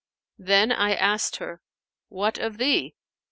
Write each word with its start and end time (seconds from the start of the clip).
Then 0.39 0.71
I 0.71 0.95
asked 0.95 1.35
her, 1.35 1.61
'What 2.09 2.39
of 2.39 2.57
thee?' 2.57 2.95